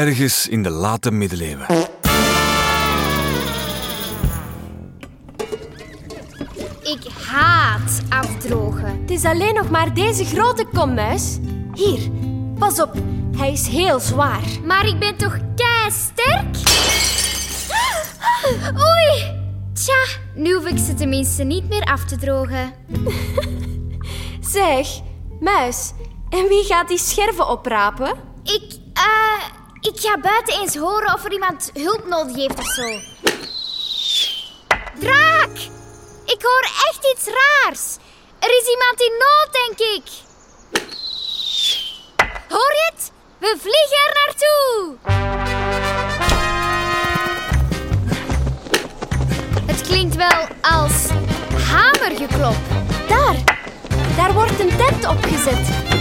Ergens 0.00 0.48
in 0.48 0.62
de 0.62 0.70
late 0.70 1.10
middeleeuwen. 1.10 1.66
Ik 6.82 7.10
haat 7.26 8.00
afdrogen. 8.08 9.00
Het 9.00 9.10
is 9.10 9.24
alleen 9.24 9.54
nog 9.54 9.70
maar 9.70 9.94
deze 9.94 10.24
grote 10.24 10.66
kommuis. 10.72 11.38
Hier, 11.74 12.10
pas 12.58 12.80
op. 12.80 12.94
Hij 13.36 13.52
is 13.52 13.66
heel 13.66 14.00
zwaar. 14.00 14.42
Maar 14.64 14.86
ik 14.86 14.98
ben 14.98 15.16
toch 15.16 15.36
kei 15.56 15.90
sterk? 15.90 16.56
Oei! 18.88 19.40
Tja, 19.72 20.04
nu 20.34 20.54
hoef 20.54 20.66
ik 20.66 20.78
ze 20.78 20.94
tenminste 20.94 21.42
niet 21.42 21.68
meer 21.68 21.84
af 21.84 22.04
te 22.04 22.16
drogen. 22.16 22.72
Zeg, 24.54 24.88
muis. 25.40 25.92
En 26.28 26.48
wie 26.48 26.64
gaat 26.64 26.88
die 26.88 26.98
scherven 26.98 27.48
oprapen? 27.48 28.12
Ik, 28.44 28.79
ik 29.80 30.00
ga 30.00 30.18
buiten 30.18 30.60
eens 30.60 30.76
horen 30.76 31.14
of 31.14 31.24
er 31.24 31.32
iemand 31.32 31.70
hulp 31.74 32.06
nodig 32.06 32.36
heeft 32.36 32.58
of 32.58 32.66
zo. 32.66 33.00
Draak! 34.98 35.56
Ik 36.24 36.42
hoor 36.42 36.62
echt 36.62 37.16
iets 37.16 37.26
raars. 37.26 37.96
Er 38.38 38.48
is 38.48 38.68
iemand 38.68 39.00
in 39.00 39.12
nood, 39.18 39.48
denk 39.52 39.78
ik. 39.78 40.02
Hoor 42.48 42.72
je 42.72 42.90
het? 42.92 43.12
We 43.38 43.56
vliegen 43.58 43.98
er 44.06 44.12
naartoe. 44.24 44.96
Het 49.66 49.82
klinkt 49.82 50.16
wel 50.16 50.46
als 50.60 51.08
hamergeklop. 51.70 52.56
Daar, 53.08 53.36
daar 54.16 54.32
wordt 54.32 54.60
een 54.60 54.76
tent 54.76 55.06
opgezet. 55.06 55.99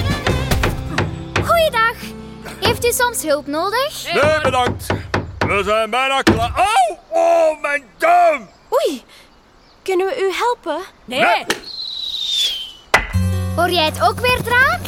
Heeft 2.70 2.86
u 2.86 2.92
soms 2.92 3.24
hulp 3.24 3.48
nodig? 3.48 4.14
Nee, 4.14 4.42
bedankt. 4.42 4.86
We 5.40 5.62
zijn 5.66 5.90
bijna 5.90 6.22
klaar. 6.22 6.52
Au! 6.56 6.98
Oh, 7.10 7.62
mijn 7.62 7.84
duim! 7.98 8.50
Oei, 8.72 9.04
kunnen 9.84 10.06
we 10.06 10.22
u 10.22 10.34
helpen? 10.34 10.86
Nee! 11.06 11.46
Hoor 13.56 13.70
jij 13.70 13.86
het 13.86 14.02
ook 14.02 14.20
weer, 14.20 14.44
draak? 14.44 14.80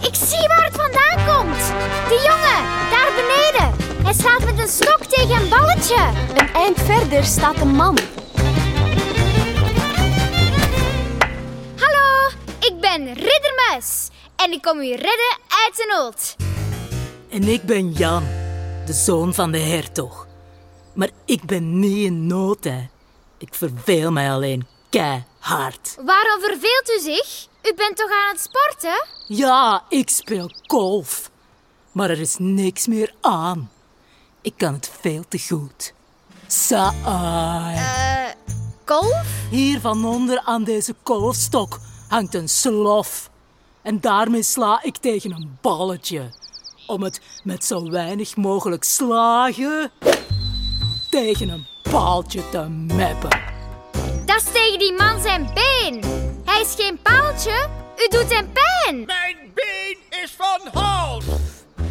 Ik 0.00 0.14
zie 0.14 0.48
waar 0.48 0.64
het 0.64 0.76
vandaan 0.76 1.26
komt. 1.26 1.66
De 2.08 2.20
jongen, 2.24 2.90
daar 2.90 3.12
beneden. 3.14 3.94
Hij 4.04 4.14
slaat 4.14 4.44
met 4.44 4.58
een 4.58 4.68
stok 4.68 5.04
tegen 5.04 5.42
een 5.42 5.48
balletje. 5.48 6.10
Een 6.34 6.52
eind 6.54 6.80
verder 6.80 7.24
staat 7.24 7.60
een 7.60 7.74
man. 7.74 7.98
Hallo, 11.78 12.30
ik 12.60 12.80
ben 12.80 13.04
Riddermuis. 13.04 14.08
En 14.36 14.52
ik 14.52 14.62
kom 14.62 14.78
u 14.80 14.88
redden 14.90 15.38
uit 15.64 15.76
de 15.76 15.86
nood. 15.98 16.36
En 17.30 17.42
ik 17.42 17.62
ben 17.62 17.92
Jan, 17.92 18.22
de 18.86 18.92
zoon 18.92 19.34
van 19.34 19.50
de 19.52 19.58
hertog. 19.58 20.26
Maar 20.94 21.10
ik 21.24 21.42
ben 21.44 21.78
niet 21.78 21.96
in 21.96 22.26
nood, 22.26 22.64
hè. 22.64 22.88
Ik 23.38 23.54
verveel 23.54 24.10
mij 24.12 24.32
alleen 24.32 24.66
keihard. 24.90 25.96
Waarom 26.04 26.40
verveelt 26.40 26.90
u 26.98 27.00
zich? 27.00 27.46
U 27.62 27.74
bent 27.74 27.96
toch 27.96 28.10
aan 28.10 28.32
het 28.34 28.40
sporten? 28.40 29.06
Ja, 29.26 29.84
ik 29.88 30.08
speel 30.08 30.50
golf. 30.66 31.30
Maar 31.92 32.10
er 32.10 32.20
is 32.20 32.36
niks 32.38 32.86
meer 32.86 33.14
aan. 33.20 33.70
Ik 34.42 34.52
kan 34.56 34.72
het 34.72 34.90
veel 35.00 35.24
te 35.28 35.38
goed. 35.48 35.92
Saai. 36.46 37.76
Eh, 37.76 38.34
golf? 38.84 39.26
Hier 39.50 39.80
van 39.80 40.04
onder 40.04 40.40
aan 40.44 40.64
deze 40.64 40.94
golfstok 41.02 41.78
hangt 42.08 42.34
een 42.34 42.48
slof. 42.48 43.30
En 43.86 44.00
daarmee 44.00 44.42
sla 44.42 44.82
ik 44.82 44.96
tegen 44.96 45.32
een 45.32 45.58
balletje. 45.60 46.22
Om 46.86 47.02
het 47.02 47.20
met 47.44 47.64
zo 47.64 47.90
weinig 47.90 48.36
mogelijk 48.36 48.84
slagen 48.84 49.90
tegen 51.10 51.48
een 51.48 51.66
paaltje 51.82 52.48
te 52.50 52.68
meppen. 52.68 53.40
Dat 54.24 54.36
is 54.36 54.52
tegen 54.52 54.78
die 54.78 54.92
man 54.92 55.20
zijn 55.20 55.50
been. 55.54 56.02
Hij 56.44 56.60
is 56.60 56.74
geen 56.74 56.98
paaltje. 57.02 57.68
U 57.96 58.08
doet 58.08 58.34
hem 58.34 58.52
pijn. 58.52 59.04
Mijn 59.04 59.36
been 59.54 60.22
is 60.22 60.36
van 60.36 60.82
hout! 60.82 61.24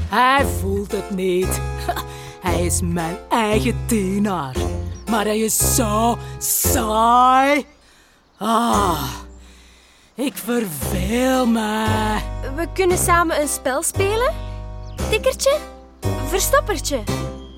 Hij 0.10 0.46
voelt 0.46 0.92
het 0.92 1.10
niet. 1.10 1.60
Hij 2.48 2.66
is 2.66 2.82
mijn 2.82 3.18
eigen 3.30 3.78
dienaar. 3.88 4.56
Maar 5.10 5.26
hij 5.26 5.40
is 5.40 5.76
zo 5.76 6.18
saai. 6.38 7.66
Ah, 8.38 9.04
ik 10.16 10.34
verveel 10.36 11.46
mij. 11.46 12.24
We 12.56 12.68
kunnen 12.74 12.98
samen 12.98 13.42
een 13.42 13.48
spel 13.48 13.84
spelen. 13.84 14.34
Tikkertje, 15.10 15.58
verstoppertje, 16.28 17.00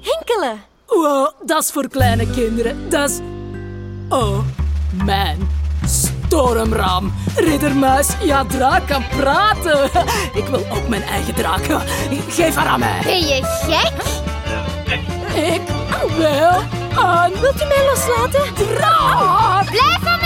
hinkelen. 0.02 0.62
Wow, 0.88 1.28
dat 1.46 1.64
is 1.64 1.72
voor 1.72 1.88
kleine 1.88 2.30
kinderen. 2.30 2.90
Dat 2.90 3.10
is... 3.10 3.20
Oh, 4.10 4.38
mijn 5.04 5.50
stormram. 5.86 7.14
Riddermuis, 7.36 8.08
ja, 8.24 8.46
draak 8.46 8.88
kan 8.88 9.04
praten. 9.18 9.84
Ik 10.34 10.48
wil 10.48 10.66
ook 10.70 10.88
mijn 10.88 11.04
eigen 11.04 11.36
draak. 11.36 11.66
Geef 12.30 12.56
haar 12.56 12.68
aan 12.68 12.80
mij. 12.80 13.00
Ben 13.04 13.20
je 13.20 13.42
gek? 13.44 14.26
Ik 15.54 15.62
wil 16.18 16.76
een 17.04 17.40
Wilt 17.42 17.62
u 17.62 17.66
mij 17.66 17.86
loslaten? 17.86 18.54
draak. 18.76 19.70
Blijf 19.70 20.17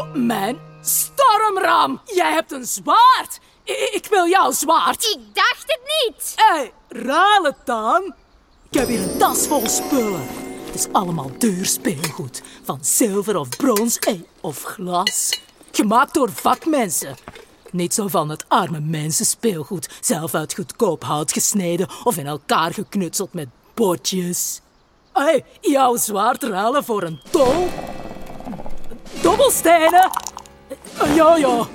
Oh, 0.00 0.14
mijn 0.14 0.58
stormram. 0.80 2.00
Jij 2.04 2.32
hebt 2.32 2.52
een 2.52 2.64
zwaard. 2.66 3.40
I- 3.64 3.72
Ik 3.96 4.06
wil 4.10 4.28
jouw 4.28 4.50
zwaard. 4.50 5.04
Ik 5.04 5.18
dacht 5.34 5.64
het 5.66 5.80
niet. 6.04 6.32
Hé, 6.36 6.54
hey, 6.56 6.72
ruil 6.88 7.44
het 7.44 7.56
dan. 7.64 8.14
Ik 8.70 8.78
heb 8.78 8.88
hier 8.88 9.02
een 9.02 9.18
tas 9.18 9.46
vol 9.46 9.68
spullen. 9.68 10.26
Het 10.66 10.74
is 10.74 10.86
allemaal 10.92 11.30
duur 11.38 11.66
speelgoed. 11.66 12.42
Van 12.64 12.78
zilver 12.82 13.36
of 13.36 13.48
brons 13.48 13.96
hey, 14.00 14.24
of 14.40 14.62
glas. 14.62 15.40
Gemaakt 15.70 16.14
door 16.14 16.30
vakmensen. 16.32 17.16
Niet 17.70 17.94
zo 17.94 18.08
van 18.08 18.28
het 18.28 18.44
arme 18.48 18.80
mensen 18.80 19.26
speelgoed. 19.26 19.88
Zelf 20.00 20.34
uit 20.34 20.54
goedkoop 20.54 21.04
hout 21.04 21.32
gesneden 21.32 21.88
of 22.04 22.16
in 22.16 22.26
elkaar 22.26 22.74
geknutseld 22.74 23.32
met 23.32 23.48
botjes. 23.74 24.60
Hé, 25.12 25.22
hey, 25.22 25.44
jouw 25.60 25.96
zwaard 25.96 26.42
ruilen 26.42 26.84
voor 26.84 27.02
een 27.02 27.20
tol? 27.30 27.68
Dobbelstenen? 29.12 30.10
Een 30.98 31.14
jojo. 31.14 31.68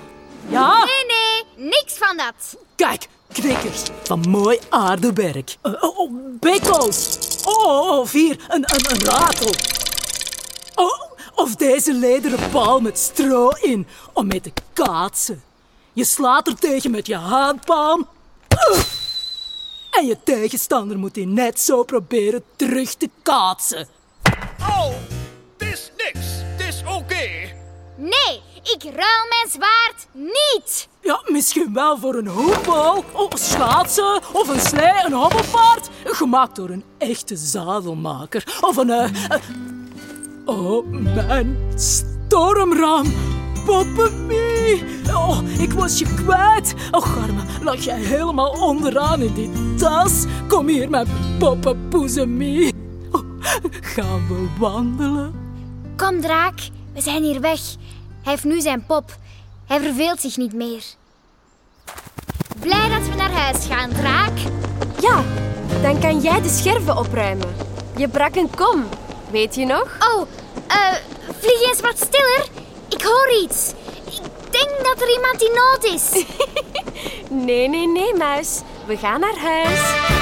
Ja? 0.48 0.84
Nee, 0.84 1.06
nee, 1.06 1.68
niks 1.70 1.94
van 1.94 2.18
dat. 2.18 2.58
Kijk, 2.76 3.08
knikkers 3.32 3.82
van 4.04 4.20
mooi 4.30 4.60
aardewerk. 4.70 5.58
Uh, 5.64 5.84
oh, 5.84 6.00
oh, 6.00 6.12
bekels. 6.40 7.18
Oh, 7.46 8.00
of 8.00 8.12
hier 8.12 8.46
een, 8.48 8.64
een, 8.74 8.92
een 8.92 9.06
ratel. 9.06 9.54
Oh, 10.76 11.02
of 11.36 11.56
deze 11.56 11.94
lederen 11.94 12.52
bal 12.52 12.80
met 12.80 13.00
stro 13.00 13.50
in 13.50 13.88
om 14.14 14.28
mee 14.28 14.42
te 14.42 14.52
kaatsen. 14.74 15.44
Je 15.94 16.04
slaat 16.04 16.48
er 16.48 16.56
tegen 16.56 16.92
met 16.92 17.08
je 17.08 17.16
handpalm. 17.16 18.08
Uh, 18.72 18.84
en 19.92 20.06
je 20.06 20.18
tegenstander 20.24 20.98
moet 20.98 21.14
die 21.14 21.28
net 21.28 21.60
zo 21.60 21.84
proberen 21.84 22.44
terug 22.56 22.94
te 22.94 23.10
kaatsen. 23.24 23.88
Is 26.76 26.84
oké. 26.96 27.54
Nee, 27.98 28.42
ik 28.64 28.84
ruil 28.84 29.26
mijn 29.30 29.50
zwaard 29.50 30.08
niet. 30.14 30.88
Ja, 31.02 31.22
misschien 31.26 31.74
wel 31.74 31.98
voor 31.98 32.16
een 32.16 32.28
hoepbal, 32.28 33.04
of 33.14 33.32
schaatsen, 33.36 34.22
of 34.34 34.48
een 34.48 34.60
slee, 34.60 35.06
een 35.06 35.14
hobbelpaard. 35.14 35.90
Gemaakt 36.04 36.56
door 36.56 36.70
een 36.70 36.84
echte 36.98 37.36
zadelmaker. 37.36 38.58
Of 38.62 38.78
een... 38.78 38.90
eh, 38.90 39.10
eh, 39.30 39.42
oh, 40.46 40.86
mijn 40.92 41.58
stormram. 41.76 43.14
Poppemie. 43.66 44.84
Oh, 45.08 45.40
ik 45.60 45.74
was 45.74 46.00
je 46.00 46.14
kwijt. 46.14 46.74
Oh, 46.92 47.24
arme, 47.24 47.42
lag 47.62 47.84
jij 47.84 48.00
helemaal 48.00 48.52
onderaan 48.52 49.22
in 49.22 49.34
die 49.34 49.76
tas? 49.76 50.26
Kom 50.48 50.68
hier, 50.68 50.90
mijn 50.90 51.08
poppenpoezemie. 51.40 52.74
Oh, 53.12 53.22
gaan 53.82 54.28
we 54.28 54.48
wandelen? 54.60 55.45
Kom, 55.98 56.22
draak, 56.22 56.54
we 56.94 57.02
zijn 57.02 57.24
hier 57.24 57.42
weg. 57.42 57.60
Hij 58.24 58.34
heeft 58.34 58.44
nu 58.44 58.62
zijn 58.62 58.86
pop. 58.86 59.18
Hij 59.68 59.80
verveelt 59.80 60.22
zich 60.22 60.38
niet 60.38 60.54
meer. 60.54 60.84
Blij 62.60 62.90
dat 62.90 63.08
we 63.08 63.16
naar 63.16 63.32
huis 63.32 63.66
gaan, 63.66 63.90
draak. 63.90 64.38
Ja, 65.00 65.24
dan 65.82 66.00
kan 66.00 66.20
jij 66.20 66.42
de 66.42 66.50
scherven 66.50 66.98
opruimen. 66.98 67.56
Je 67.98 68.08
brak 68.08 68.36
een 68.36 68.56
kom, 68.56 68.84
weet 69.32 69.56
je 69.56 69.66
nog? 69.66 69.98
Oh, 70.14 70.28
eh, 70.68 70.96
vlieg 71.40 71.62
eens 71.70 71.82
wat 71.82 71.98
stiller. 71.98 72.46
Ik 72.90 73.02
hoor 73.02 73.32
iets. 73.44 73.74
Ik 74.06 74.52
denk 74.52 74.86
dat 74.86 75.02
er 75.02 75.14
iemand 75.14 75.42
in 75.42 75.52
nood 75.54 75.84
is. 75.84 76.12
Nee, 77.30 77.68
nee, 77.70 77.88
nee, 77.88 78.14
muis. 78.16 78.62
We 78.86 78.98
gaan 78.98 79.20
naar 79.20 79.38
huis. 79.38 80.15